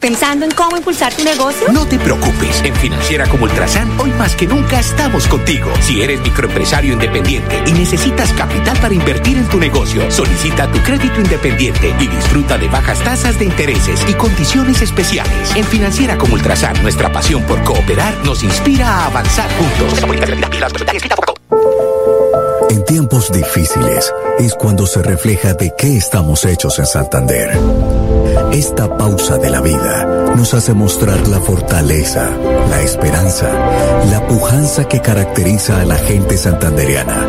¿Pensando 0.00 0.44
en 0.44 0.52
cómo 0.52 0.76
impulsar 0.76 1.12
tu 1.12 1.24
negocio? 1.24 1.66
No 1.72 1.84
te 1.84 1.98
preocupes, 1.98 2.62
en 2.62 2.74
Financiera 2.76 3.26
como 3.26 3.44
Ultrasan, 3.44 3.98
hoy 3.98 4.10
más 4.12 4.36
que 4.36 4.46
nunca 4.46 4.78
estamos 4.78 5.26
contigo. 5.26 5.72
Si 5.80 6.00
eres 6.00 6.20
microempresario 6.20 6.92
independiente 6.92 7.60
y 7.66 7.72
necesitas 7.72 8.32
capital 8.32 8.78
para 8.78 8.94
invertir 8.94 9.36
en 9.36 9.48
tu 9.48 9.58
negocio, 9.58 10.08
solicita 10.08 10.70
tu 10.70 10.78
crédito 10.82 11.20
independiente 11.20 11.92
y 11.98 12.06
disfruta 12.06 12.56
de 12.56 12.68
bajas 12.68 13.02
tasas 13.02 13.40
de 13.40 13.46
intereses 13.46 14.00
y 14.08 14.14
condiciones 14.14 14.82
especiales. 14.82 15.56
En 15.56 15.64
Financiera 15.64 16.16
como 16.16 16.34
Ultrasan, 16.34 16.80
nuestra 16.80 17.10
pasión 17.10 17.42
por 17.42 17.64
cooperar 17.64 18.14
nos 18.24 18.44
inspira 18.44 18.88
a 18.88 19.06
avanzar 19.06 19.50
juntos. 19.58 19.98
En 22.70 22.84
tiempos 22.84 23.32
difíciles 23.32 24.14
es 24.38 24.54
cuando 24.54 24.86
se 24.86 25.02
refleja 25.02 25.54
de 25.54 25.72
qué 25.76 25.96
estamos 25.96 26.44
hechos 26.44 26.78
en 26.78 26.86
Santander. 26.86 27.58
Esta 28.52 28.96
pausa 28.96 29.36
de 29.38 29.50
la 29.50 29.60
vida 29.60 30.32
nos 30.34 30.54
hace 30.54 30.72
mostrar 30.72 31.28
la 31.28 31.38
fortaleza, 31.38 32.30
la 32.70 32.80
esperanza, 32.82 33.48
la 34.10 34.26
pujanza 34.26 34.88
que 34.88 35.00
caracteriza 35.00 35.80
a 35.80 35.84
la 35.84 35.96
gente 35.96 36.36
santandereana. 36.36 37.26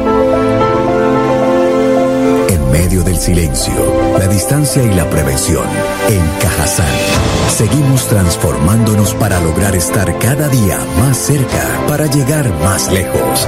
En 2.49 2.71
medio 2.71 3.03
del 3.03 3.17
silencio, 3.17 3.73
la 4.17 4.27
distancia 4.27 4.81
y 4.83 4.93
la 4.93 5.09
prevención, 5.09 5.65
en 6.07 6.21
Cajazán, 6.41 6.85
seguimos 7.55 8.07
transformándonos 8.07 9.13
para 9.15 9.39
lograr 9.41 9.75
estar 9.75 10.17
cada 10.19 10.47
día 10.47 10.79
más 10.97 11.17
cerca, 11.17 11.63
para 11.87 12.05
llegar 12.07 12.49
más 12.63 12.91
lejos. 12.91 13.47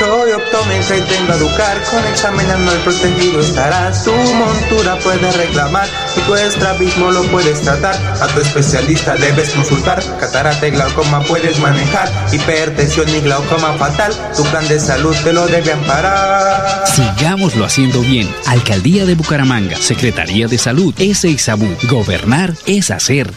Soy 0.00 0.32
optómetra 0.32 0.96
y 0.96 1.00
tengo 1.02 1.30
a 1.30 1.36
educar 1.36 1.76
Con 1.90 2.02
examen 2.06 2.50
anual 2.50 2.78
protegido 2.78 3.40
estarás 3.40 4.02
Tu 4.02 4.12
montura 4.12 4.98
puede 5.00 5.30
reclamar 5.30 5.86
Y 6.16 6.20
tu 6.20 6.34
estrabismo 6.34 7.10
lo 7.10 7.22
puedes 7.24 7.60
tratar. 7.60 7.94
A 8.22 8.26
tu 8.28 8.40
especialista 8.40 9.14
debes 9.16 9.50
consultar. 9.50 10.02
Catarata 10.18 10.68
glaucoma 10.68 11.22
puedes 11.24 11.58
manejar. 11.58 12.10
Hipertensión 12.32 13.08
y 13.10 13.20
glaucoma 13.20 13.74
fatal. 13.74 14.12
Tu 14.36 14.42
plan 14.44 14.66
de 14.68 14.80
salud 14.80 15.14
te 15.22 15.32
lo 15.32 15.46
debe 15.46 15.72
amparar. 15.72 16.84
Sigámoslo 16.86 17.64
haciendo 17.66 18.00
bien. 18.00 18.28
Alcaldía 18.46 19.04
de 19.04 19.14
Bucaramanga 19.14 19.76
Secretaría 19.76 20.46
de 20.46 20.58
Salud 20.58 20.94
SISABU 20.96 21.76
Gobernar 21.88 22.54
es 22.66 22.90
hacer 22.90 23.30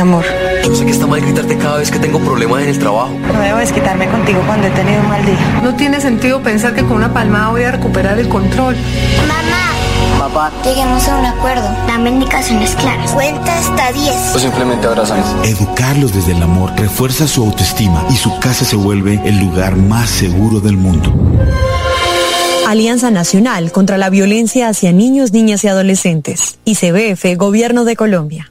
amor. 0.00 0.24
Yo 0.62 0.74
sé 0.74 0.84
que 0.84 0.90
está 0.90 1.06
mal 1.06 1.20
gritarte 1.20 1.56
cada 1.56 1.78
vez 1.78 1.90
que 1.90 1.98
tengo 1.98 2.18
problemas 2.18 2.62
en 2.62 2.68
el 2.68 2.78
trabajo. 2.78 3.10
No 3.32 3.40
debo 3.40 3.58
desquitarme 3.58 4.06
contigo 4.08 4.42
cuando 4.46 4.66
he 4.66 4.70
tenido 4.70 5.00
un 5.00 5.08
mal 5.08 5.24
día. 5.24 5.60
No 5.62 5.74
tiene 5.74 6.00
sentido 6.00 6.42
pensar 6.42 6.74
que 6.74 6.82
con 6.82 6.92
una 6.98 7.12
palmada 7.12 7.48
voy 7.50 7.62
a 7.62 7.72
recuperar 7.72 8.18
el 8.18 8.28
control. 8.28 8.76
Mamá. 9.26 10.18
Papá. 10.18 10.52
Lleguemos 10.64 11.06
a 11.08 11.18
un 11.18 11.26
acuerdo. 11.26 11.68
Dame 11.86 12.10
indicaciones 12.10 12.74
claras. 12.76 13.12
Cuenta 13.12 13.58
hasta 13.58 13.92
10. 13.92 14.34
O 14.34 14.38
simplemente 14.38 14.86
abrazamos. 14.86 15.26
Educarlos 15.46 16.12
desde 16.12 16.32
el 16.32 16.42
amor 16.42 16.72
refuerza 16.76 17.26
su 17.26 17.44
autoestima 17.44 18.04
y 18.10 18.16
su 18.16 18.38
casa 18.38 18.64
se 18.64 18.76
vuelve 18.76 19.20
el 19.24 19.38
lugar 19.38 19.76
más 19.76 20.10
seguro 20.10 20.60
del 20.60 20.76
mundo. 20.76 21.12
Alianza 22.66 23.10
Nacional 23.10 23.72
contra 23.72 23.96
la 23.96 24.10
Violencia 24.10 24.68
hacia 24.68 24.92
Niños, 24.92 25.32
Niñas 25.32 25.64
y 25.64 25.68
Adolescentes. 25.68 26.58
ICBF, 26.64 27.36
Gobierno 27.36 27.84
de 27.84 27.96
Colombia. 27.96 28.50